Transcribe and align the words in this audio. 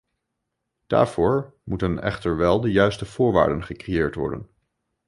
Daarvoor 0.87 1.53
moeten 1.63 2.01
echter 2.01 2.37
wel 2.37 2.61
de 2.61 2.71
juiste 2.71 3.05
voorwaarden 3.05 3.63
gecreëerd 3.63 4.15
worden. 4.15 4.49